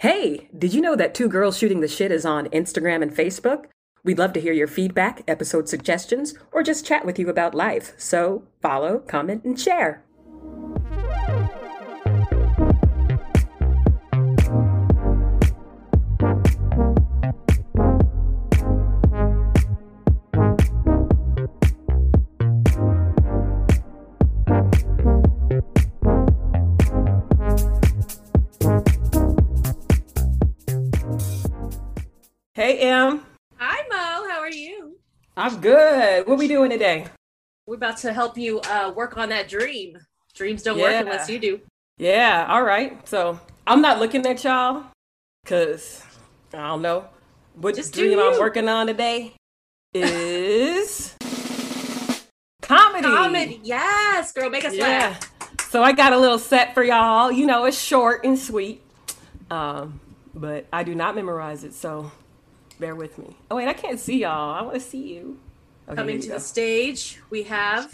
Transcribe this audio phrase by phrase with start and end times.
[0.00, 3.66] Hey, did you know that Two Girls Shooting the Shit is on Instagram and Facebook?
[4.02, 7.92] We'd love to hear your feedback, episode suggestions, or just chat with you about life.
[7.98, 10.02] So follow, comment, and share.
[35.60, 36.26] Good.
[36.26, 37.06] What we doing today?
[37.66, 39.96] We're about to help you uh, work on that dream.
[40.34, 40.84] Dreams don't Yeah.
[40.84, 41.60] work unless you do.
[41.98, 43.06] Yeah, all right.
[43.08, 44.84] So I'm not looking at y'all
[45.44, 46.02] because
[46.54, 47.06] I don't know
[47.54, 49.34] what Just dream I'm working on today
[49.92, 51.14] is
[52.62, 53.06] comedy.
[53.06, 53.60] Comedy.
[53.62, 54.50] Yes, girl.
[54.50, 54.84] Make us Yeah.
[54.84, 55.30] laugh.
[55.70, 57.30] So I got a little set for y'all.
[57.30, 58.82] You know, it's short and sweet,
[59.50, 60.00] um,
[60.34, 62.10] but I do not memorize it, so
[62.80, 63.36] bear with me.
[63.50, 64.54] Oh wait, I can't see y'all.
[64.54, 65.38] I want to see you.
[65.88, 67.92] Okay, Coming to you the stage, we have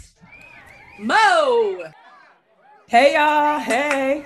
[0.99, 1.91] Mo.
[2.87, 4.25] Hey y'all, hey.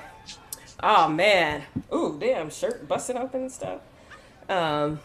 [0.81, 1.63] Oh man.
[1.93, 3.81] Ooh, damn, shirt busting open and stuff.
[4.49, 4.99] Um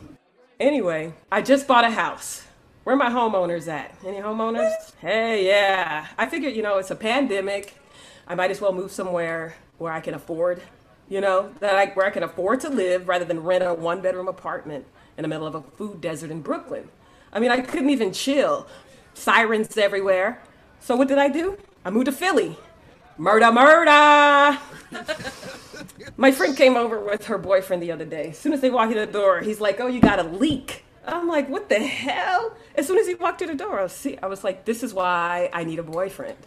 [0.58, 2.46] anyway, I just bought a house.
[2.84, 3.94] Where my homeowners at?
[4.06, 4.72] Any homeowners?
[5.00, 6.06] Hey, yeah.
[6.16, 7.76] I figured, you know, it's a pandemic.
[8.28, 10.62] I might as well move somewhere where I can afford,
[11.08, 14.00] you know, that I where I can afford to live rather than rent a one
[14.02, 16.88] bedroom apartment in the middle of a food desert in Brooklyn.
[17.36, 18.66] I mean, I couldn't even chill.
[19.12, 20.40] Sirens everywhere.
[20.80, 21.58] So what did I do?
[21.84, 22.56] I moved to Philly.
[23.18, 24.58] Murder, murder!
[26.16, 28.30] My friend came over with her boyfriend the other day.
[28.30, 30.84] As soon as they walked in the door, he's like, "Oh, you got a leak."
[31.06, 33.92] I'm like, "What the hell?" As soon as he walked through the door, I was,
[33.92, 36.38] see, I was like, "This is why I need a boyfriend.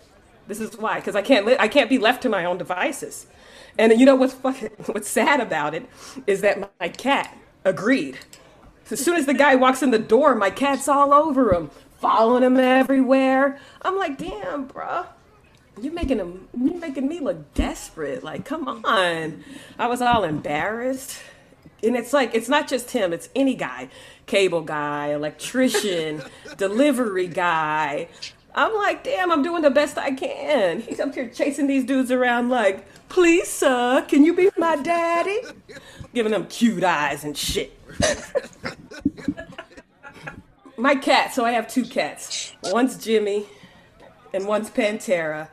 [0.47, 3.27] This is why, because I can't li- I can't be left to my own devices."
[3.77, 5.87] And you know what's fucking, what's sad about it
[6.25, 8.17] is that my, my cat agreed.
[8.91, 12.43] As soon as the guy walks in the door, my cat's all over him, following
[12.43, 13.59] him everywhere.
[13.81, 15.05] I'm like, "Damn, bruh."
[15.81, 18.23] You're making him, you're making me look desperate.
[18.23, 19.43] Like, come on.
[19.77, 21.21] I was all embarrassed.
[21.81, 23.89] And it's like, it's not just him, it's any guy.
[24.25, 26.21] Cable guy, electrician,
[26.57, 28.09] delivery guy.
[28.53, 30.81] I'm like, damn, I'm doing the best I can.
[30.81, 35.39] He's up here chasing these dudes around like, please, sir, can you be my daddy?
[36.13, 37.77] Giving them cute eyes and shit.
[40.79, 42.53] my cat, so I have two cats.
[42.63, 43.45] One's Jimmy,
[44.33, 45.49] and one's Pantera.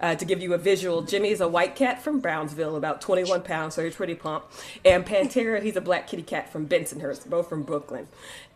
[0.00, 3.42] Uh, to give you a visual, Jimmy is a white cat from Brownsville, about 21
[3.42, 4.44] pounds, so he's pretty plump.
[4.84, 8.08] And Pantera, he's a black kitty cat from Bensonhurst, both from Brooklyn.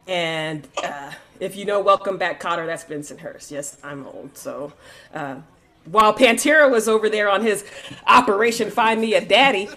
[0.06, 3.50] And uh, if you know Welcome Back Kotter, that's Bensonhurst.
[3.50, 4.36] Yes, I'm old.
[4.36, 4.72] So
[5.14, 5.36] uh,
[5.84, 7.64] while Pantera was over there on his
[8.06, 9.68] Operation Find Me a Daddy,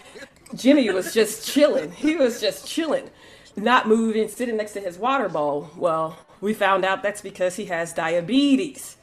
[0.55, 1.91] Jimmy was just chilling.
[1.91, 3.09] He was just chilling,
[3.55, 5.69] not moving, sitting next to his water bowl.
[5.77, 8.97] Well, we found out that's because he has diabetes.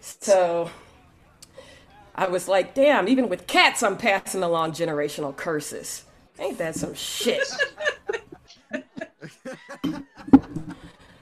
[0.00, 0.70] So
[2.14, 6.04] I was like, damn, even with cats, I'm passing along generational curses.
[6.38, 7.46] Ain't that some shit?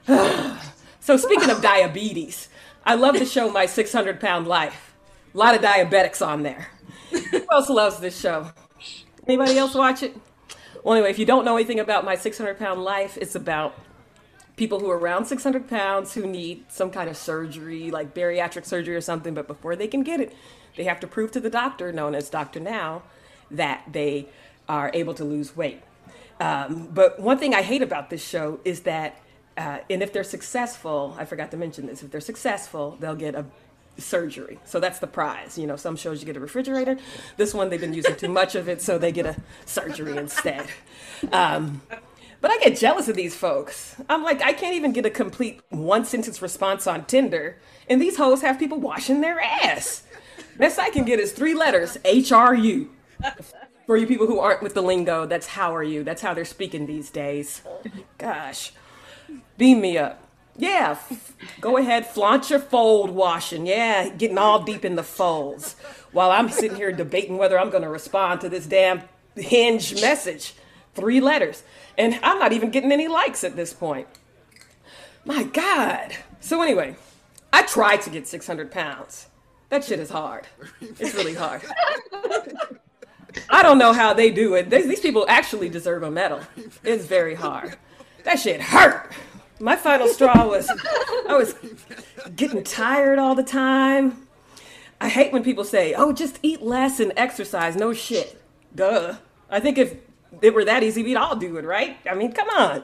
[0.99, 2.49] so, speaking of diabetes,
[2.85, 4.95] I love the show My 600 Pound Life.
[5.33, 6.67] A lot of diabetics on there.
[7.11, 8.51] Who else loves this show?
[9.27, 10.15] Anybody else watch it?
[10.83, 13.77] Well, anyway, if you don't know anything about My 600 Pound Life, it's about
[14.59, 18.93] people who are around 600 pounds who need some kind of surgery, like bariatric surgery
[18.93, 20.35] or something, but before they can get it,
[20.75, 22.59] they have to prove to the doctor, known as Dr.
[22.59, 23.03] Now,
[23.49, 24.27] that they
[24.67, 25.81] are able to lose weight.
[26.41, 29.21] Um, but one thing I hate about this show is that,
[29.55, 33.35] uh, and if they're successful, I forgot to mention this, if they're successful, they'll get
[33.35, 33.45] a
[33.97, 34.59] surgery.
[34.65, 35.57] So that's the prize.
[35.57, 36.97] You know, some shows you get a refrigerator.
[37.37, 40.67] This one, they've been using too much of it, so they get a surgery instead.
[41.31, 41.81] Um,
[42.41, 43.95] but I get jealous of these folks.
[44.09, 47.57] I'm like, I can't even get a complete one sentence response on Tinder,
[47.87, 50.03] and these hoes have people washing their ass.
[50.57, 52.89] Best I can get is three letters H R U.
[53.85, 56.03] For you people who aren't with the lingo, that's how are you?
[56.03, 57.63] That's how they're speaking these days.
[58.17, 58.71] Gosh,
[59.57, 60.23] beam me up.
[60.55, 63.65] Yeah, f- go ahead, flaunt your fold washing.
[63.65, 65.75] Yeah, getting all deep in the folds.
[66.11, 69.01] While I'm sitting here debating whether I'm going to respond to this damn
[69.35, 70.53] Hinge message.
[70.95, 71.63] Three letters.
[71.97, 74.07] And I'm not even getting any likes at this point.
[75.25, 76.15] My God.
[76.39, 76.95] So, anyway,
[77.51, 79.27] I tried to get 600 pounds.
[79.69, 80.47] That shit is hard.
[80.81, 81.61] It's really hard.
[83.49, 84.69] I don't know how they do it.
[84.69, 86.41] These these people actually deserve a medal.
[86.83, 87.77] It's very hard.
[88.23, 89.11] That shit hurt.
[89.59, 90.69] My final straw was
[91.27, 91.55] I was
[92.35, 94.27] getting tired all the time.
[94.99, 98.41] I hate when people say, "Oh, just eat less and exercise." No shit.
[98.73, 99.17] Duh.
[99.49, 99.95] I think if
[100.41, 101.97] it were that easy, we'd all do it, right?
[102.09, 102.83] I mean, come on.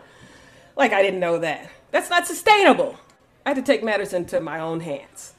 [0.76, 1.70] Like I didn't know that.
[1.92, 2.98] That's not sustainable.
[3.46, 5.34] I had to take matters into my own hands.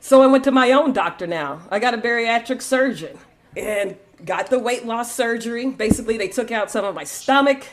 [0.00, 1.62] So I went to my own doctor now.
[1.70, 3.18] I got a bariatric surgeon
[3.56, 5.70] and got the weight loss surgery.
[5.70, 7.66] Basically, they took out some of my stomach.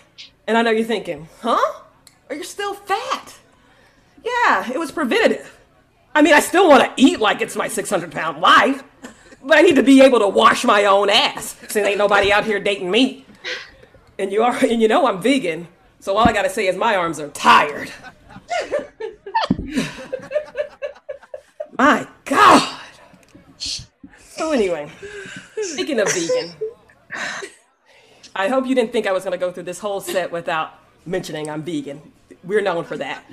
[0.48, 1.82] And I know you're thinking, huh?
[2.30, 3.36] Are you still fat?
[4.24, 5.58] Yeah, it was preventative.
[6.14, 8.84] I mean, I still want to eat like it's my 600 pound life,
[9.44, 12.46] but I need to be able to wash my own ass since ain't nobody out
[12.46, 13.26] here dating me.
[14.22, 15.68] And you are, and you know I'm vegan,
[16.00, 17.92] so all I gotta say is my arms are tired.
[21.78, 22.80] my God.
[23.58, 24.92] So anyway,
[25.64, 26.54] speaking of vegan,
[28.36, 30.74] I hope you didn't think I was gonna go through this whole set without
[31.06, 32.00] mentioning I'm vegan.
[32.44, 33.24] We're known for that.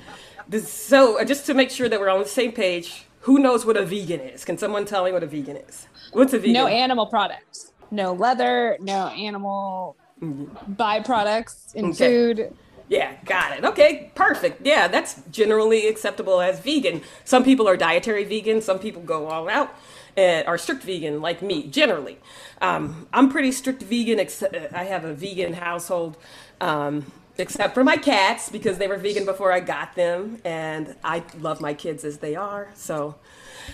[0.47, 3.63] This, so uh, just to make sure that we're on the same page, who knows
[3.63, 4.43] what a vegan is?
[4.43, 5.87] Can someone tell me what a vegan is?
[6.13, 6.53] What's a vegan?
[6.53, 7.71] No animal products.
[7.91, 12.07] No leather, no animal byproducts in Okay.
[12.07, 12.53] food.
[12.87, 13.63] Yeah, got it.
[13.63, 14.65] Okay, perfect.
[14.65, 17.01] Yeah, that's generally acceptable as vegan.
[17.23, 19.75] Some people are dietary vegan, some people go all out
[20.17, 22.17] and are strict vegan, like me, generally.
[22.61, 26.17] Um, I'm pretty strict vegan, except I have a vegan household,
[26.59, 27.05] um,
[27.37, 31.61] except for my cats, because they were vegan before I got them, and I love
[31.61, 33.15] my kids as they are, so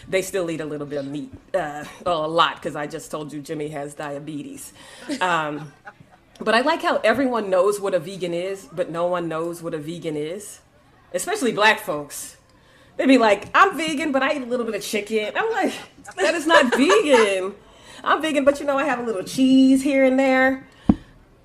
[0.09, 1.31] they still eat a little bit of meat.
[1.53, 4.73] Uh, well, a lot, because I just told you Jimmy has diabetes.
[5.21, 5.71] Um,
[6.39, 9.73] but I like how everyone knows what a vegan is, but no one knows what
[9.73, 10.59] a vegan is.
[11.13, 12.37] Especially black folks.
[12.97, 15.33] They'd be like, I'm vegan, but I eat a little bit of chicken.
[15.35, 15.73] I'm like,
[16.17, 17.55] that is not vegan.
[18.03, 20.67] I'm vegan, but you know, I have a little cheese here and there.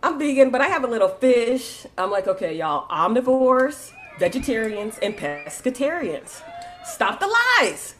[0.02, 1.86] I'm vegan, but I have a little fish.
[1.96, 6.42] I'm like, okay, y'all, omnivores, vegetarians, and pescatarians.
[6.84, 7.26] Stop the
[7.60, 7.94] lies.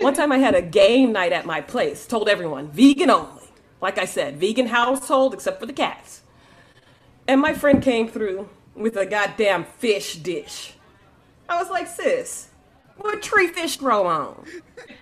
[0.00, 3.44] One time I had a game night at my place, told everyone, vegan only.
[3.80, 6.22] Like I said, vegan household except for the cats.
[7.28, 10.72] And my friend came through with a goddamn fish dish.
[11.48, 12.48] I was like, sis,
[12.96, 14.44] what tree fish grow on?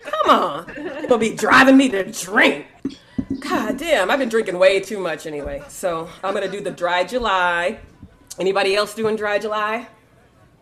[0.02, 0.72] Come on.
[0.76, 2.66] You're gonna be driving me to drink.
[3.40, 5.62] God damn, I've been drinking way too much anyway.
[5.68, 7.78] So I'm gonna do the dry July.
[8.40, 9.86] Anybody else doing dry July?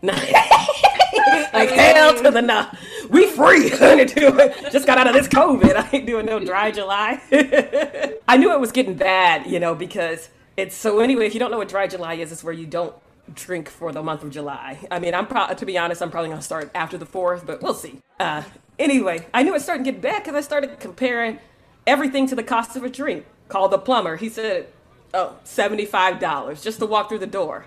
[0.01, 0.13] No.
[1.53, 2.67] like hell to the no.
[3.09, 3.69] We free.
[3.69, 5.75] Doing- Just got out of this COVID.
[5.75, 7.21] I ain't doing no dry July.
[8.27, 11.51] I knew it was getting bad, you know, because it's so anyway, if you don't
[11.51, 12.95] know what dry July is, it's where you don't
[13.33, 14.79] drink for the month of July.
[14.91, 17.73] I mean, I'm to be honest, I'm probably gonna start after the fourth, but we'll
[17.73, 18.01] see.
[18.19, 18.43] Uh,
[18.79, 21.39] anyway, I knew it started to get bad because I started comparing
[21.87, 23.25] everything to the cost of a drink.
[23.47, 24.15] Called the plumber.
[24.15, 24.67] He said,
[25.13, 27.65] "Oh, $75 just to walk through the door."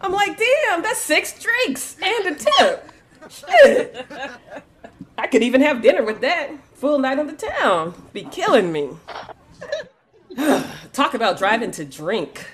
[0.00, 2.88] I'm like, "Damn, that's six drinks and a tip."
[3.28, 4.06] Shit.
[5.16, 6.50] I could even have dinner with that.
[6.74, 7.94] Full night on the town.
[8.12, 8.90] Be killing me.
[10.92, 12.46] Talk about driving to drink.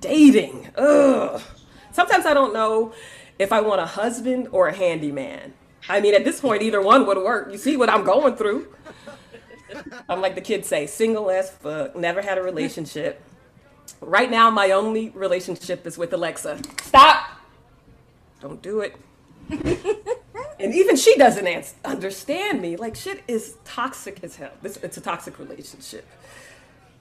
[0.00, 0.70] Dating.
[0.76, 1.40] Ugh.
[1.92, 2.92] Sometimes I don't know
[3.38, 5.54] if I want a husband or a handyman.
[5.88, 7.50] I mean, at this point, either one would work.
[7.52, 8.68] You see what I'm going through.
[10.08, 13.22] I'm like the kids say, single as fuck, never had a relationship.
[14.00, 16.60] Right now, my only relationship is with Alexa.
[16.82, 17.26] Stop!
[18.40, 18.96] Don't do it.
[19.50, 22.76] and even she doesn't understand me.
[22.76, 24.52] Like, shit is toxic as hell.
[24.62, 26.06] It's a toxic relationship.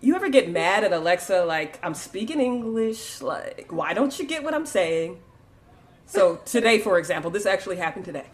[0.03, 3.21] You ever get mad at Alexa, like, I'm speaking English?
[3.21, 5.19] Like, why don't you get what I'm saying?
[6.07, 8.25] So, today, for example, this actually happened today.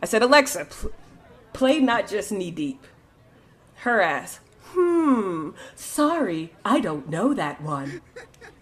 [0.00, 0.92] I said, Alexa, pl-
[1.52, 2.86] play not just knee deep.
[3.78, 8.02] Her ass, hmm, sorry, I don't know that one.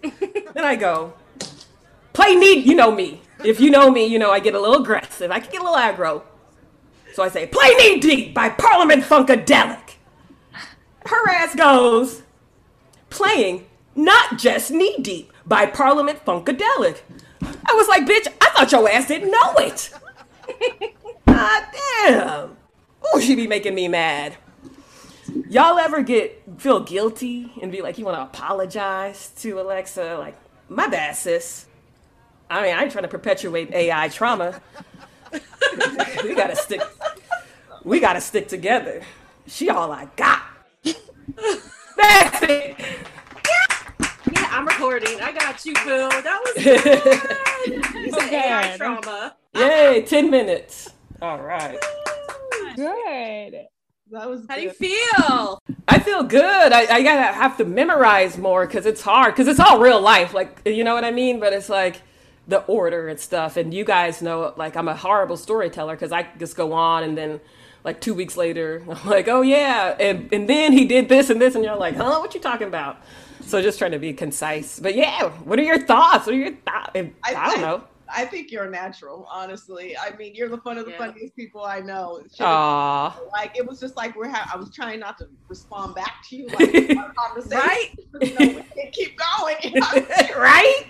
[0.03, 1.13] then I go,
[2.15, 3.21] play knee, you know me.
[3.45, 5.31] If you know me, you know I get a little aggressive.
[5.31, 6.23] I can get a little aggro.
[7.13, 9.97] So I say, play knee deep by Parliament Funkadelic.
[11.05, 12.23] Her ass goes,
[13.11, 17.01] playing not just knee deep by Parliament Funkadelic.
[17.43, 19.91] I was like, bitch, I thought your ass didn't know it.
[21.27, 21.65] God
[22.07, 22.57] damn.
[23.03, 24.37] Oh, she be making me mad.
[25.49, 30.17] Y'all ever get feel guilty and be like, you want to apologize to Alexa?
[30.19, 30.37] Like,
[30.69, 31.67] my bad, sis.
[32.51, 34.61] I mean, I ain't trying to perpetuate AI trauma.
[36.25, 36.81] we gotta stick.
[37.85, 39.03] We gotta stick together.
[39.47, 40.43] She all I got.
[41.99, 42.77] That's it.
[44.33, 45.21] Yeah, I'm recording.
[45.21, 46.09] I got you, Boo.
[46.09, 46.65] That was
[47.95, 48.05] good.
[48.05, 49.37] You said AI trauma.
[49.55, 50.07] Yay, uh-huh.
[50.07, 50.91] ten minutes.
[51.21, 51.79] All right.
[52.77, 53.67] Good.
[54.11, 55.61] That was How do you feel?
[55.89, 56.73] I feel good.
[56.73, 59.35] I, I gotta have to memorize more because it's hard.
[59.35, 61.41] Because it's all real life, like you know what I mean.
[61.41, 62.03] But it's like
[62.47, 63.57] the order and stuff.
[63.57, 67.19] And you guys know, like I'm a horrible storyteller because I just go on and
[67.19, 67.41] then
[67.89, 71.41] like two weeks later, I'm like, oh yeah, and and then he did this and
[71.41, 72.99] this, and you're like, huh, what you talking about?
[73.41, 74.79] So just trying to be concise.
[74.79, 76.27] But yeah, what are your thoughts?
[76.27, 76.91] What are your thoughts?
[76.95, 77.85] I, I- I don't I- know.
[78.11, 79.95] I think you're natural, honestly.
[79.95, 80.97] I mean, you're the fun of the Yeah.
[80.99, 82.23] funniest people I know.
[82.31, 83.21] Shit, Aw.
[83.33, 84.31] Like it was just like we're.
[84.31, 87.59] Ha- I was trying not to respond back to you, like our conversation.
[87.59, 87.91] Right?
[88.23, 89.57] You know, we can keep going.
[89.63, 90.39] You know?
[90.39, 90.85] right?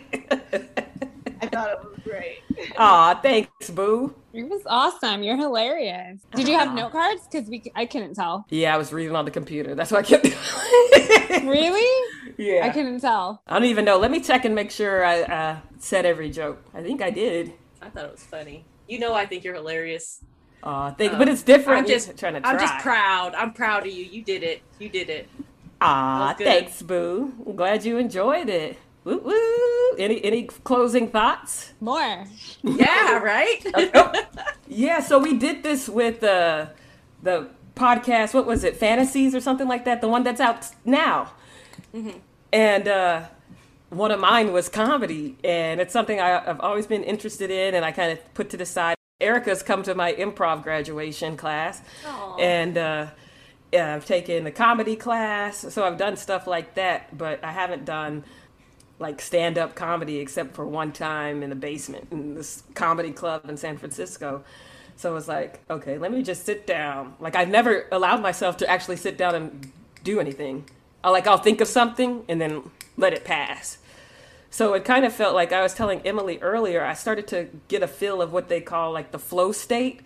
[1.41, 2.39] I thought it was great.
[2.79, 4.15] Aw, thanks, boo.
[4.33, 5.23] It was awesome.
[5.23, 6.21] You're hilarious.
[6.35, 7.23] Did you have note cards?
[7.31, 8.47] Because we, I couldn't tell.
[8.51, 9.75] Yeah, I was reading on the computer.
[9.75, 10.27] That's why I kept
[11.45, 12.07] Really?
[12.37, 12.65] Yeah.
[12.67, 13.43] I couldn't tell.
[13.47, 13.99] I don't even know.
[13.99, 16.63] Let me check and make sure I uh, said every joke.
[16.75, 17.53] I think I did.
[17.83, 18.65] I thought it was funny.
[18.89, 20.21] You know, I think you're hilarious.
[20.63, 21.81] Aw, think, Uh, but it's different.
[21.81, 22.51] I'm just- trying to try.
[22.51, 23.35] I'm just proud.
[23.35, 24.05] I'm proud of you.
[24.05, 24.63] You did it.
[24.79, 25.29] You did it.
[25.81, 26.45] Aw, That was good.
[26.47, 27.33] thanks, boo.
[27.47, 28.77] I'm glad you enjoyed it.
[29.09, 29.97] Woo woo.
[29.97, 31.73] Any any closing thoughts?
[31.81, 32.27] More.
[32.63, 33.65] Yeah, right?
[34.67, 36.67] Yeah, so we did this with uh,
[37.23, 38.35] the podcast.
[38.35, 38.77] What was it?
[38.77, 40.03] Fantasies or something like that.
[40.03, 41.33] The one that's out now.
[42.53, 43.29] And uh,
[43.89, 47.87] one of mine was comedy, and it's something I, I've always been interested in, and
[47.87, 48.97] I kind of put to the side.
[49.23, 52.37] Erica's come to my improv graduation class, Aw.
[52.37, 53.07] and uh,
[53.73, 57.87] yeah, I've taken a comedy class, so I've done stuff like that, but I haven't
[57.87, 58.25] done
[58.99, 63.49] like stand up comedy except for one time in the basement in this comedy club
[63.49, 64.45] in San Francisco.
[64.97, 67.15] So it was like, okay, let me just sit down.
[67.21, 70.65] Like I've never allowed myself to actually sit down and do anything.
[71.05, 73.79] I like I'll think of something and then let it pass.
[74.51, 77.83] So it kind of felt like I was telling Emily earlier, I started to get
[77.83, 80.01] a feel of what they call like the flow state.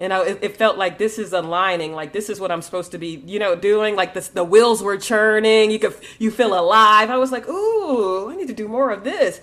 [0.00, 2.98] And I, it, felt like this is aligning, like this is what I'm supposed to
[2.98, 3.96] be, you know, doing.
[3.96, 5.72] Like the the wheels were churning.
[5.72, 7.10] You could you feel alive.
[7.10, 9.40] I was like, ooh, I need to do more of this.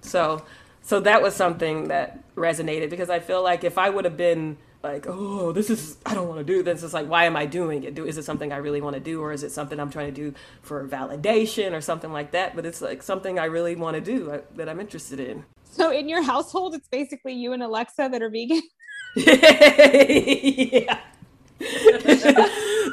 [0.00, 0.44] So
[0.82, 4.56] so that was something that resonated because I feel like if I would have been
[4.84, 6.82] like, oh, this is I don't want to do this.
[6.82, 7.94] It's like, why am I doing it?
[7.94, 10.12] Do is it something I really want to do, or is it something I'm trying
[10.14, 12.54] to do for validation or something like that?
[12.54, 15.44] But it's like something I really want to do uh, that I'm interested in.
[15.64, 18.62] So in your household, it's basically you and Alexa that are vegan.
[19.16, 21.00] yeah.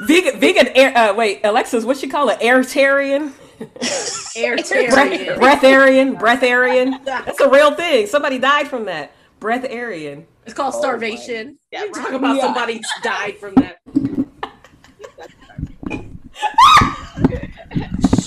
[0.06, 0.96] vegan, vegan air.
[0.96, 2.40] Uh, wait, Alexa's what she call it?
[2.40, 5.36] Airtarian, breath, Airtarian.
[5.38, 7.04] breatharian, breatharian.
[7.04, 8.06] That's a real thing.
[8.06, 9.12] Somebody died from that.
[9.40, 10.24] Breatharian.
[10.44, 11.58] It's called Oh, starvation.
[11.70, 12.42] Yeah, you talk about Yeah.
[12.42, 13.78] somebody died from that.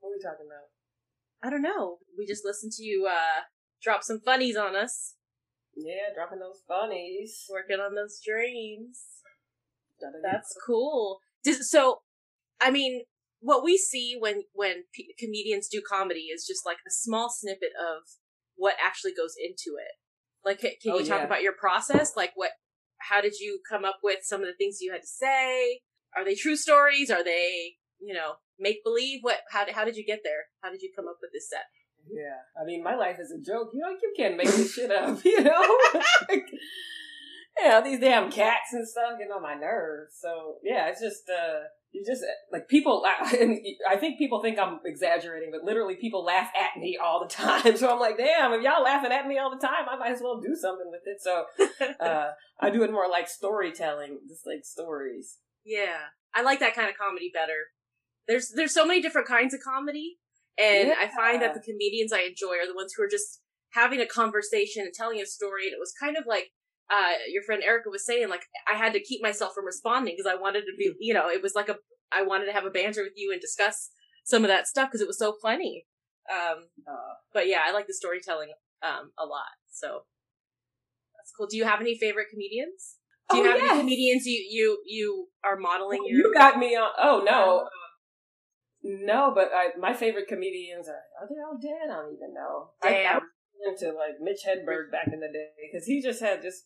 [0.02, 0.69] are we talking about?
[1.42, 1.98] I don't know.
[2.18, 3.42] We just listened to you uh,
[3.82, 5.14] drop some funnies on us,
[5.74, 7.46] Yeah, dropping those funnies.
[7.50, 9.00] working on those dreams.
[10.22, 11.18] That's cool.
[11.44, 12.00] Does, so,
[12.60, 13.04] I mean,
[13.40, 17.70] what we see when when p- comedians do comedy is just like a small snippet
[17.78, 18.02] of
[18.56, 19.92] what actually goes into it.
[20.44, 21.26] Like, can, can Oh, you talk yeah.
[21.26, 22.16] about your process?
[22.16, 22.50] Like, what?
[22.98, 25.80] How did you come up with some of the things you had to say?
[26.16, 27.10] Are they true stories?
[27.10, 29.20] Are they, you know, make believe?
[29.22, 29.38] What?
[29.50, 30.44] How did how did you get there?
[30.62, 31.64] How did you come up with this set?
[32.08, 33.70] Yeah, I mean, my life is a joke.
[33.72, 35.18] You know, you can't make this shit up.
[35.24, 35.78] You know,
[36.28, 36.46] Like,
[37.60, 40.14] yeah, these damn cats and stuff getting on my nerves.
[40.20, 41.60] So yeah, it's just uh,
[41.92, 43.04] you just like people.
[43.04, 47.20] I, and I think people think I'm exaggerating, but literally people laugh at me all
[47.20, 47.76] the time.
[47.80, 50.20] So I'm like, damn, if y'all laughing at me all the time, I might as
[50.22, 51.18] well do something with it.
[51.20, 51.44] So
[52.00, 55.38] uh, I do it more like storytelling, just like stories.
[55.64, 55.98] Yeah,
[56.34, 57.68] I like that kind of comedy better.
[58.30, 60.18] There's there's so many different kinds of comedy,
[60.56, 63.40] and I find that the comedians I enjoy are the ones who are just
[63.80, 65.64] having a conversation and telling a story.
[65.66, 66.46] And it was kind of like
[66.90, 70.30] uh, your friend Erica was saying, like I had to keep myself from responding because
[70.30, 71.76] I wanted to be, you know, it was like a
[72.12, 73.90] I wanted to have a banter with you and discuss
[74.24, 75.86] some of that stuff because it was so funny.
[76.32, 79.54] Um, Uh, but yeah, I like the storytelling um a lot.
[79.70, 80.04] So
[81.16, 81.46] that's cool.
[81.50, 82.96] Do you have any favorite comedians?
[83.30, 83.70] Do you Oh, have yes.
[83.70, 86.18] any comedians you you you are modeling your?
[86.18, 86.90] You got me on.
[86.98, 87.68] Oh no,
[88.82, 89.32] no.
[89.34, 91.90] But I, my favorite comedians are are they all dead?
[91.90, 92.70] I don't even know.
[92.82, 93.14] I, I Damn.
[93.20, 96.64] was into like Mitch Hedberg back in the day because he just had just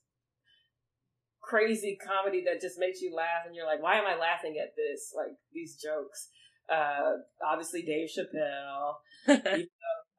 [1.42, 4.75] crazy comedy that just makes you laugh, and you're like, why am I laughing at
[4.76, 5.12] this?
[5.16, 6.28] Like these jokes.
[6.71, 8.94] Uh, obviously Dave Chappelle.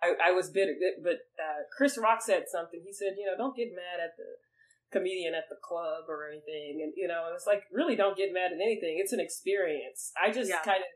[0.03, 2.81] I, I was bitter, but uh, Chris Rock said something.
[2.85, 4.37] He said, you know, don't get mad at the
[4.91, 6.81] comedian at the club or anything.
[6.83, 8.97] And, you know, it's like, really don't get mad at anything.
[9.01, 10.11] It's an experience.
[10.21, 10.61] I just Yeah.
[10.61, 10.89] kind of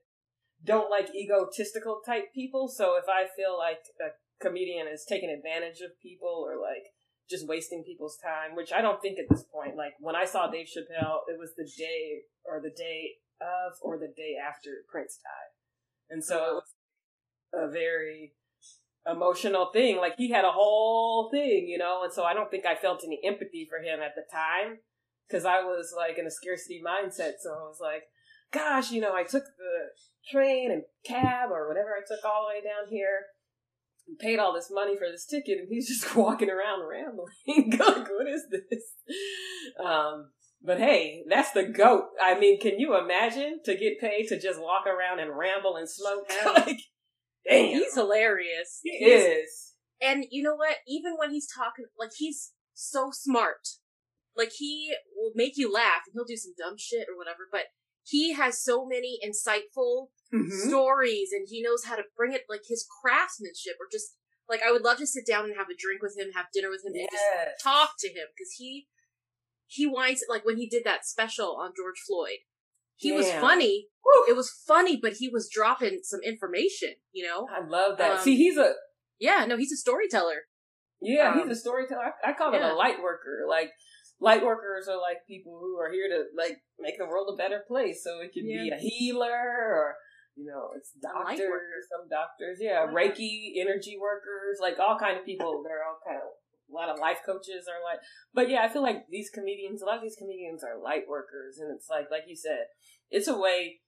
[0.64, 2.68] don't like egotistical type people.
[2.68, 4.12] So if I feel like a
[4.44, 6.84] comedian is taking advantage of people or like
[7.30, 10.48] just wasting people's time, which I don't think at this point, like when I saw
[10.48, 13.12] Dave Chappelle, it was the day or the day
[13.42, 15.54] of or the day after Prince died.
[16.10, 16.74] And so it was
[17.54, 18.34] a very
[19.06, 19.98] emotional thing.
[19.98, 23.04] Like he had a whole thing, you know, and so I don't think I felt
[23.04, 24.80] any empathy for him at the time
[25.28, 27.34] because I was like in a scarcity mindset.
[27.42, 28.04] So I was like,
[28.52, 32.56] gosh, you know, I took the train and cab or whatever I took all the
[32.56, 33.22] way down here,
[34.20, 37.28] paid all this money for this ticket, and he's just walking around rambling.
[37.80, 38.84] like, what is this?
[39.84, 40.32] Um,
[40.64, 42.06] but hey, that's the goat.
[42.22, 45.90] I mean, can you imagine to get paid to just walk around and ramble and
[45.90, 46.30] smoke?
[46.46, 46.80] like,
[47.48, 48.80] damn, He's hilarious.
[48.84, 49.66] he He's- is.
[50.02, 50.78] And you know what?
[50.88, 53.68] Even when he's talking, like he's so smart.
[54.36, 57.50] Like he will make you laugh, and he'll do some dumb shit or whatever.
[57.52, 57.64] But
[58.04, 60.68] he has so many insightful Mhm.
[60.68, 64.16] stories, and he knows how to bring it, like his craftsmanship, or just
[64.48, 66.70] like I would love to sit down and have a drink with him, have dinner
[66.70, 68.88] with him, and just talk to him because he
[69.68, 72.40] he winds like when he did that special on George Floyd.
[72.96, 73.88] He was funny.
[74.04, 74.26] Whew.
[74.28, 76.96] It was funny, but he was dropping some information.
[77.14, 77.48] You know?
[77.50, 78.12] I love that.
[78.12, 78.74] Um, See, he's a
[79.20, 79.46] Yeah.
[79.46, 80.48] No, he's a storyteller.
[81.02, 82.14] Yeah, Um, he's a storyteller.
[82.26, 83.46] I, I call him a light worker.
[83.48, 83.72] Like
[84.20, 87.64] light workers are like people who are here to like make the world a better
[87.68, 88.04] place.
[88.04, 89.96] So it could be a healer or
[90.36, 92.94] you know, it's doctors, some doctors, yeah, Yeah.
[92.94, 95.64] Reiki, energy workers, like all kind of people.
[95.66, 96.30] They're all kind of
[96.70, 98.00] a lot of life coaches are like,
[98.34, 101.58] but yeah, I feel like these comedians, a lot of these comedians are light workers,
[101.60, 102.66] and it's like, like you said,
[103.10, 103.80] it's a way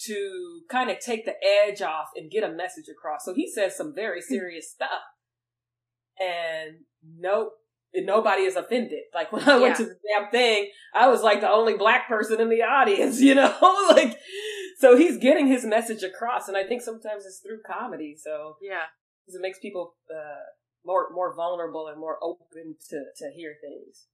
[0.00, 3.24] to kind of take the edge off and get a message across.
[3.24, 5.04] So he says some very serious stuff,
[6.18, 7.52] and nope,
[7.96, 9.04] nobody is offended.
[9.14, 12.40] Like when I went to the damn thing, I was like the only black person
[12.40, 13.54] in the audience, you know,
[13.90, 14.18] like.
[14.78, 18.16] So he's getting his message across, and I think sometimes it's through comedy.
[18.20, 18.86] So Yeah.
[19.24, 20.42] 'cause it makes people uh,
[20.84, 24.06] more more vulnerable and more open to to hear things.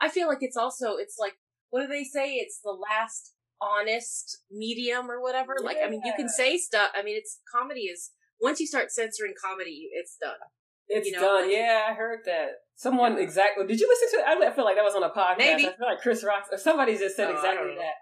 [0.00, 1.34] I feel like it's also it's like
[1.70, 2.34] what do they say?
[2.34, 5.56] It's the last honest medium or whatever.
[5.62, 6.90] Like I mean, you can say stuff.
[6.94, 10.36] I mean, it's comedy is once you start censoring comedy, it's done.
[10.88, 11.42] It's You know, done.
[11.42, 12.48] like- yeah, I heard that.
[12.76, 13.66] Someone exactly.
[13.66, 14.48] Did you listen to it?
[14.48, 15.38] I feel like that was on a podcast.
[15.38, 15.66] Maybe.
[15.66, 17.94] I feel like Chris Rock or somebody just said Oh, exactly that.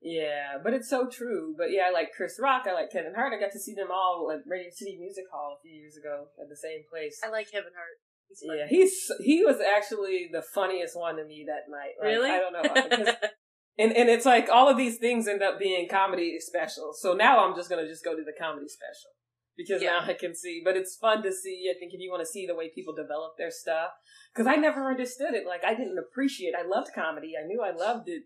[0.00, 1.54] Yeah, but it's so true.
[1.56, 2.64] But yeah, I like Chris Rock.
[2.68, 3.32] I like Kevin Hart.
[3.32, 6.26] I got to see them all at Radio City Music Hall a few years ago
[6.40, 7.20] at the same place.
[7.24, 7.98] I like Kevin Hart.
[8.28, 8.42] He's.
[8.44, 11.94] Yeah, he's he was actually the funniest one to me that night.
[11.98, 12.30] Like, really?
[12.30, 13.12] I don't know.
[13.78, 17.00] and and it's like all of these things end up being comedy specials.
[17.00, 19.10] So now I'm just gonna just go to the comedy special
[19.58, 19.98] because Yeah.
[19.98, 20.62] now I can see.
[20.64, 21.70] But it's fun to see.
[21.70, 23.90] I think if you want to see the way people develop their stuff,
[24.32, 25.46] because I never understood it.
[25.46, 26.54] Like I didn't appreciate.
[26.58, 27.32] I loved comedy.
[27.36, 28.22] I knew I loved it,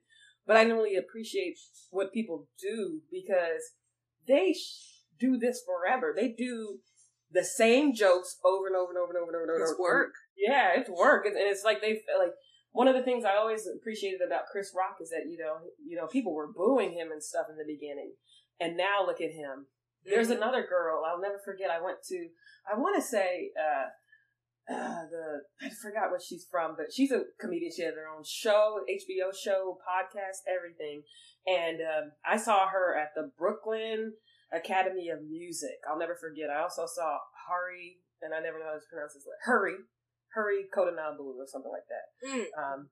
[0.47, 1.59] but I didn't really appreciate
[1.91, 3.63] what people do because
[4.29, 6.13] they sh- do this forever.
[6.15, 6.79] They do
[7.31, 9.71] the same jokes over and over and over and over and over and over.
[9.73, 10.13] It's work.
[10.37, 12.35] Yeah, it's work, and and it's like they like
[12.73, 15.97] one of the things I always appreciated about Chris Rock is that you know you
[15.97, 18.13] know people were booing him and stuff in the beginning,
[18.61, 19.67] and now look at him.
[20.05, 21.71] There's another girl I'll never forget.
[21.71, 22.29] I went to
[22.71, 23.91] I want to say uh,
[24.73, 27.73] uh, the I forgot what she's from, but she's a comedian.
[27.75, 31.03] She has her own show, HBO show, podcast, everything.
[31.47, 34.15] And um, I saw her at the Brooklyn
[34.53, 35.83] Academy of Music.
[35.89, 36.51] I'll never forget.
[36.51, 39.43] I also saw Hari, and I never know how to pronounce his name.
[39.43, 39.75] Hurry,
[40.35, 42.07] Hurry Kondabolu or something like that.
[42.23, 42.47] Mm.
[42.55, 42.89] Um,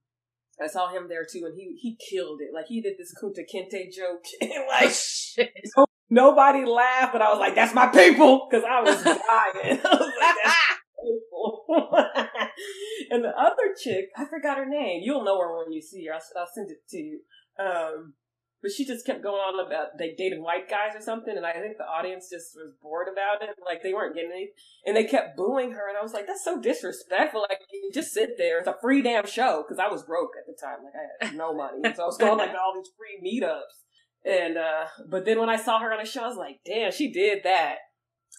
[0.61, 2.51] I saw him there too, and he he killed it.
[2.53, 5.53] Like he did this Kunta Kinte joke, and like shit.
[6.11, 9.21] nobody laughed, but I was like, "That's my people," because I was dying.
[9.85, 11.61] I was like, "That's my people."
[13.11, 15.01] and the other chick, I forgot her name.
[15.03, 16.15] You'll know her when you see her.
[16.15, 17.21] I'll, I'll send it to you.
[17.59, 18.15] Um,
[18.63, 21.53] but she just kept going on about they dated white guys or something, and I
[21.53, 23.57] think the audience just was bored about it.
[23.65, 24.51] Like they weren't getting any,
[24.85, 28.13] and they kept booing her, and I was like, "That's so disrespectful!" Like you just
[28.13, 28.59] sit there.
[28.59, 30.85] It's a free damn show because I was broke at the time.
[30.85, 33.89] Like I had no money, so I was going like to all these free meetups.
[34.25, 36.93] And uh but then when I saw her on the show, I was like, "Damn,
[36.93, 37.77] she did that."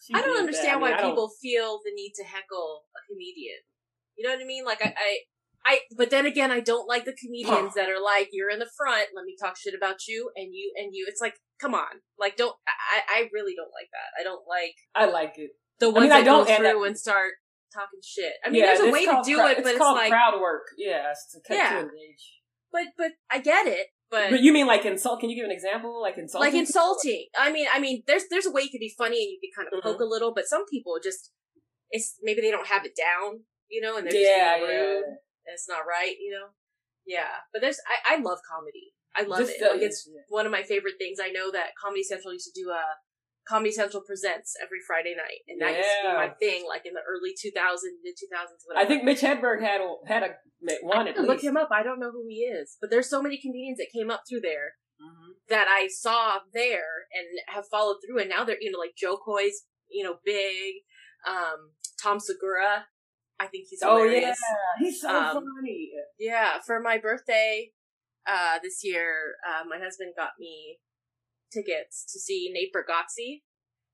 [0.05, 2.83] She I don't understand I mean, why I don't- people feel the need to heckle
[2.95, 3.57] a comedian.
[4.15, 4.63] You know what I mean?
[4.65, 5.17] Like I, I,
[5.65, 8.69] I but then again, I don't like the comedians that are like, "You're in the
[8.77, 11.05] front, let me talk shit about you," and you and you.
[11.07, 12.55] It's like, come on, like don't.
[12.67, 14.19] I, I really don't like that.
[14.19, 15.51] I don't like I like it.
[15.79, 17.33] the ones mean, I that don't go through and start
[17.73, 18.33] talking shit.
[18.45, 20.63] I mean, Yeah, there's a way to do it, but it's, called like, crowd work.
[20.77, 21.79] Yeah, it's to cut Yeah.
[21.79, 22.39] engage.
[22.71, 24.29] but but I get it, but.
[24.31, 25.21] But you mean like insult?
[25.21, 26.01] Can you give an example?
[26.01, 26.45] Like insulting?
[26.51, 27.25] like insulting.
[27.39, 29.55] I mean, I mean, there's there's a way you could be funny and you could
[29.55, 29.83] kind of Mhm.
[29.83, 31.31] poke a little, but some people just
[31.89, 34.79] it's maybe they don't have it down, you know, and they're Yeah, just yeah.
[34.79, 35.03] rude.
[35.47, 36.47] And it's not right, you know.
[37.05, 38.93] Yeah, but there's I, I love comedy.
[39.15, 39.63] I love Just, it.
[39.63, 40.21] uh, Like it's yeah.
[40.29, 41.19] one of my favorite things.
[41.21, 42.83] I know that Comedy Central used to do a
[43.47, 46.93] Comedy Central presents every Friday night, and that used to be my thing, like in
[46.93, 48.77] the early 2000s, mid 2000s.
[48.77, 50.29] I think Mitch Hedberg had a, had a
[50.83, 51.69] one I look him up.
[51.71, 54.41] I don't know who he is, but there's so many comedians that came up through
[54.41, 55.33] there Mhm.
[55.49, 59.17] that I saw there and have followed through, and now they're you know like Jo
[59.17, 60.75] Koy's you know big,
[61.27, 62.85] um, Tom Segura,
[63.39, 64.33] I think he's Oh yeah,
[64.79, 65.91] he's so Um, funny.
[66.19, 66.59] yeah.
[66.65, 67.73] For my birthday,
[68.27, 70.79] uh, this year, uh, my husband got me
[71.51, 73.41] tickets to see Nate Bargatze.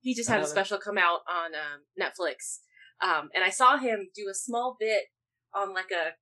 [0.01, 2.59] He just had a special come out on um, Netflix,
[3.01, 5.05] um, and I saw him do a small bit
[5.53, 6.13] on like a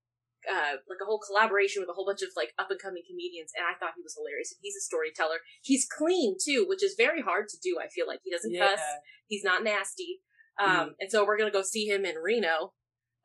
[0.49, 3.51] uh, like a whole collaboration with a whole bunch of like up and coming comedians,
[3.55, 4.55] and I thought he was hilarious.
[4.61, 5.37] He's a storyteller.
[5.61, 7.77] He's clean too, which is very hard to do.
[7.83, 8.79] I feel like he doesn't cuss.
[9.27, 10.21] He's not nasty.
[10.57, 12.73] Um, and so we're gonna go see him in Reno.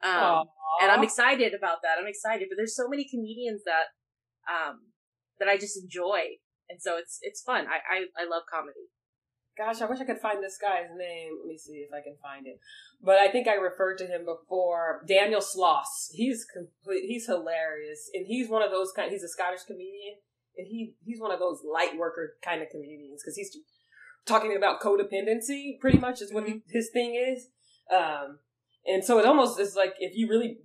[0.03, 0.11] Um,
[0.83, 1.97] and I'm excited about that.
[2.01, 3.93] I'm excited, but there's so many comedians that
[4.51, 4.81] um
[5.39, 7.67] that I just enjoy, and so it's it's fun.
[7.67, 8.89] I I, I love comedy.
[9.59, 11.33] Gosh, I wish I could find this guy's name.
[11.41, 12.59] Let me see if I can find it.
[13.03, 15.03] But I think I referred to him before.
[15.07, 16.09] Daniel Sloss.
[16.13, 17.05] He's complete.
[17.07, 19.11] He's hilarious, and he's one of those kind.
[19.11, 20.17] He's a Scottish comedian,
[20.57, 23.55] and he he's one of those light worker kind of comedians because he's
[24.25, 25.79] talking about codependency.
[25.81, 27.49] Pretty much is what he, his thing is.
[27.93, 28.39] Um,
[28.87, 30.59] and so it almost is like if you really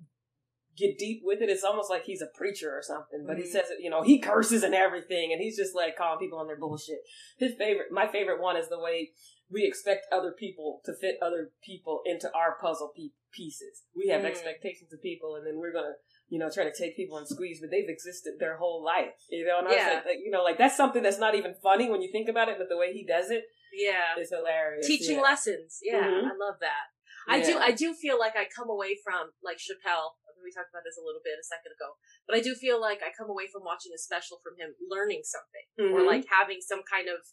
[0.77, 3.23] get deep with it, it's almost like he's a preacher or something.
[3.25, 3.47] But he Mhm.
[3.51, 6.47] says it, you know, he curses and everything, and he's just like calling people on
[6.47, 6.99] their bullshit.
[7.37, 9.13] His favorite, my favorite one is the way
[9.49, 13.83] we expect other people to fit other people into our puzzle pe- pieces.
[13.95, 14.25] We have Mm.
[14.25, 15.95] expectations of people, and then we're gonna,
[16.29, 19.45] you know, try to take people and squeeze, but they've existed their whole life, you
[19.45, 19.59] know.
[19.59, 19.93] And I was Yeah.
[19.95, 22.49] like, like, you know, like that's something that's not even funny when you think about
[22.49, 24.87] it, but the way he does it Yeah, is hilarious.
[24.87, 25.21] teaching yeah.
[25.21, 25.79] lessons.
[25.83, 26.31] Yeah, Mhm.
[26.31, 26.87] I love that.
[27.27, 27.57] I do.
[27.57, 30.11] I do feel like I come away from like Chappelle.
[30.45, 31.97] We talked about this a little bit a second ago,
[32.29, 35.25] but I do feel like I come away from watching a special from him learning
[35.25, 36.07] something or Mhm.
[36.07, 37.25] like having some kind of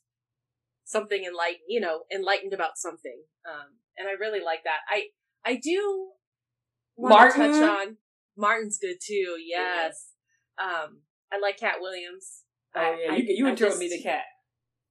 [0.85, 3.25] something enlightened, you know, enlightened about something.
[3.45, 4.81] Um, and I really like that.
[4.89, 5.13] I
[5.45, 6.13] I do
[6.97, 7.53] want to Martin?
[7.61, 7.99] touch on
[8.37, 9.37] Martin's good too.
[9.45, 10.13] Yes.
[10.59, 12.45] Um, I like Katt Williams.
[12.75, 14.25] Oh I- yeah, I- you, you I intro me the cat.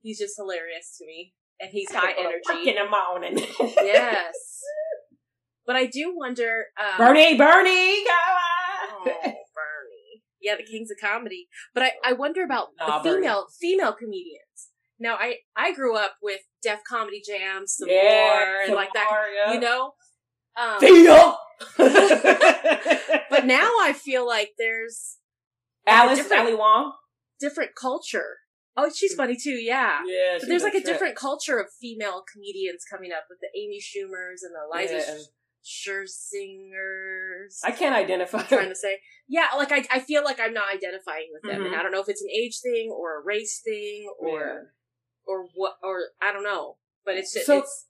[0.02, 2.70] He's just hilarious to me, and he's high energy.
[2.70, 3.38] in the morning.
[3.78, 4.62] yes.
[5.66, 6.66] But I do wonder.
[6.80, 8.90] Um, Bernie, Bernie, go on.
[8.94, 10.24] Oh, Bernie.
[10.42, 11.48] Yeah, the kings of comedy.
[11.74, 13.22] But I, I wonder about Nah, the Bernie.
[13.22, 14.70] female female comedians.
[15.00, 18.94] Now, I I grew up with Def Comedy Jam, some yeah, more, and some like
[18.94, 19.08] that.
[19.10, 19.54] more, yeah.
[19.54, 19.94] You know.
[20.60, 21.36] Um, Theo.
[23.30, 25.18] but now I feel like there's
[25.88, 26.94] Alice, different- Ali Wong.
[27.40, 28.38] different culture.
[28.78, 29.52] Oh, she's funny too.
[29.52, 30.02] Yeah.
[30.06, 30.86] Yeah, But there's like a trip.
[30.94, 35.24] different culture of female comedians coming up with the Amy Schumers and the Iliza Yeah.
[35.64, 37.60] Shlesingers.
[37.64, 38.40] I can't identify.
[38.40, 39.00] I'm trying to say.
[39.28, 41.78] Yeah, like I, I feel like I'm not identifying with them, and Mhm.
[41.80, 44.60] I don't know if it's an age thing or a race thing or Yeah.
[45.26, 47.88] or what or I don't know, but it's just So- it's.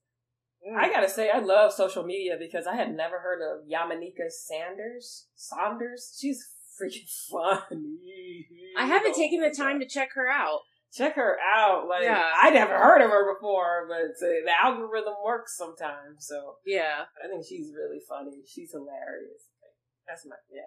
[0.78, 5.28] I gotta say, I love social media because I had never heard of Yamaneika Sanders.
[5.34, 6.48] Saunders, she's
[6.80, 8.46] freaking funny.
[8.78, 9.86] I haven't Oh taken the time God.
[9.86, 10.60] to check her out.
[10.94, 11.88] Check her out.
[11.88, 12.24] Like Yeah.
[12.36, 16.28] I never heard of her before, but uh, the algorithm works sometimes.
[16.28, 18.44] So Yeah, I think she's really funny.
[18.48, 19.50] She's hilarious.
[20.08, 20.62] That's my yeah.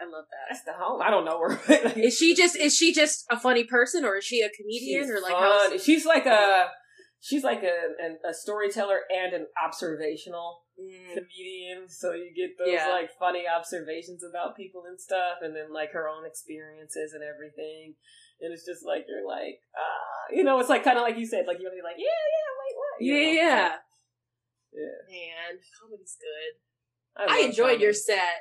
[0.00, 0.46] I love that.
[0.54, 1.00] That's the home.
[1.02, 1.60] I don't know her.
[1.84, 5.02] Like, Is she just is she just a funny person or is she a comedian
[5.04, 5.42] she's or like fun.
[5.42, 5.76] how?
[5.78, 6.68] She's like a
[7.20, 11.84] she's like a an, a storyteller and an observational Mm, comedian.
[11.86, 12.88] So you get those Yeah.
[12.88, 17.94] like funny observations about people and stuff, and then like her own experiences and everything.
[18.42, 21.26] And it's just like you're like ah, you know, it's like kind of like you
[21.26, 22.94] said, like you're gonna be like yeah, yeah, wait, what?
[23.00, 23.72] You yeah, know, yeah.
[24.74, 24.98] yeah.
[25.08, 26.52] Man, comedy's good.
[27.20, 28.18] love I, enjoyed your comedy.
[28.18, 28.38] set.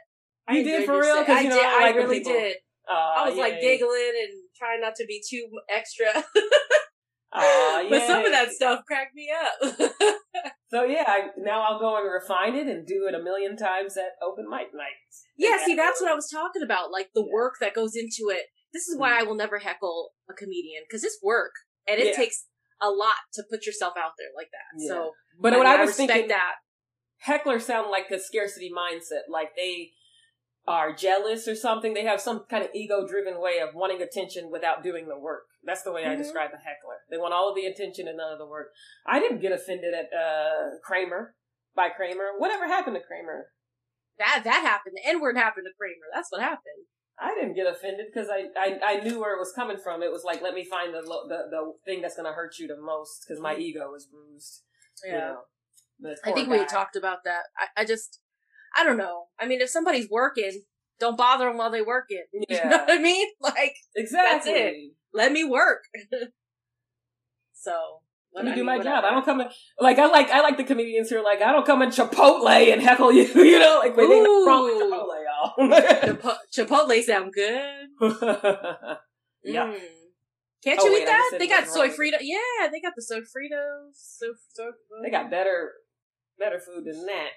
[0.48, 1.16] I You did for real?
[1.16, 1.26] set.
[1.28, 1.66] 'Cause, I you know, did.
[1.66, 2.56] I I like when really people- did.
[2.90, 3.62] Aw, I was like yay.
[3.78, 6.08] giggling and trying not to be too extra.
[7.34, 9.80] Aw, but some of that stuff cracked me up.
[10.72, 13.98] So yeah, I, now I'll go and refine it and do it a million times
[13.98, 15.26] at open mic nights.
[15.38, 16.92] yeah, see, that's what I was talking about.
[16.94, 17.34] Like the Yeah.
[17.34, 18.46] work that goes into it.
[18.74, 21.52] This is why I will never heckle a comedian because it's work
[21.88, 22.16] and it Yeah.
[22.16, 22.48] takes
[22.82, 24.80] a lot to put yourself out there like that.
[24.82, 24.88] Yeah.
[24.88, 26.56] So, But what mean, I was thinking, that.
[27.26, 29.92] hecklers sound like a scarcity mindset, like they
[30.68, 31.94] are jealous or something.
[31.94, 35.46] They have some kind of ego-driven way of wanting attention without doing the work.
[35.64, 36.20] That's the way I Mhm.
[36.20, 37.04] describe a heckler.
[37.10, 38.72] They want all of the attention and none of the work.
[39.06, 41.36] I didn't get offended at uh, Kramer
[41.76, 42.34] by Kramer.
[42.38, 43.52] Whatever happened to Kramer?
[44.18, 44.96] That that happened.
[44.98, 46.08] The N word happened to Kramer.
[46.14, 46.86] That's what happened.
[47.20, 50.02] I didn't get offended because I, I I knew where it was coming from.
[50.02, 52.58] It was like, let me find the lo- the, the thing that's going to hurt
[52.58, 53.62] you the most because my mm-hmm.
[53.62, 54.64] ego is bruised.
[55.06, 55.38] you know.
[56.26, 57.44] I think we talked about that.
[57.58, 58.20] I, I just,
[58.76, 59.26] I don't know.
[59.40, 60.64] I mean, if somebody's working,
[61.00, 62.24] don't bother them while they working.
[62.34, 63.28] You know Yeah, what I mean?
[63.42, 64.52] Like, exactly.
[64.52, 64.94] it.
[65.14, 65.84] let me work.
[67.54, 68.00] so
[68.34, 69.04] Let me do my job.
[69.04, 69.48] I don't come in
[69.80, 72.48] like I like I like the comedians who are like I don't come in Chipotle
[72.50, 73.24] and heckle you.
[73.36, 76.38] You know, like wait, they know wrong with Chipotle, y'all.
[76.56, 77.88] Chipotle sound good.
[79.44, 79.80] yeah, Mm.
[80.64, 81.32] Can't Oh, you wait, eat that?
[81.40, 81.90] They got soy.
[81.90, 82.18] Frito.
[82.22, 83.94] Yeah, they got the Sofritas.
[83.96, 84.72] So, so
[85.04, 85.72] they got better
[86.38, 87.30] better food than that.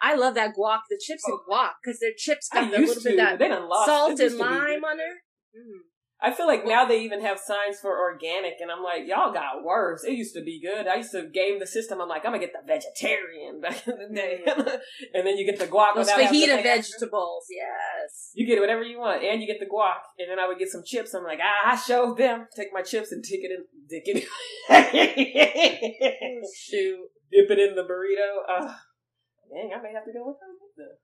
[0.00, 3.08] I love that guac, the chips and guac, because their chips got used little to,
[3.08, 5.16] bit but of that salt and lime on there.
[5.56, 5.80] Mm.
[6.20, 9.62] I feel like now they even have signs for organic, and I'm like, y'all got
[9.62, 10.02] worse.
[10.02, 10.86] It used to be good.
[10.86, 12.00] I used to game the system.
[12.00, 14.42] I'm like, I'm gonna get the vegetarian back in the day,
[15.14, 15.94] and then you get the guac.
[15.94, 18.32] Those fajita vegetables, yes.
[18.34, 20.00] You get whatever you want, and you get the guac.
[20.18, 21.12] And then I would get some chips.
[21.12, 22.46] I'm like, ah, I showed them.
[22.56, 24.24] Take my chips and dig it in, dig it,
[26.22, 26.42] in.
[26.56, 27.10] Shoot.
[27.30, 28.40] dip it in the burrito.
[28.48, 28.72] Uh,
[29.52, 30.38] dang, I may have to go with
[30.78, 30.96] that.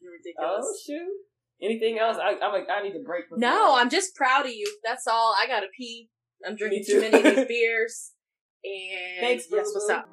[0.00, 0.66] You're ridiculous.
[0.68, 1.24] Oh shoot!
[1.62, 2.16] Anything else?
[2.20, 3.24] I, I'm like, I need to break.
[3.28, 4.66] before- no, I'm just proud of you.
[4.84, 5.34] That's all.
[5.40, 6.10] I gotta pee.
[6.46, 7.10] I'm drinking too too.
[7.10, 8.12] many of these beers.
[8.64, 10.06] And Thanks, yes, what's up?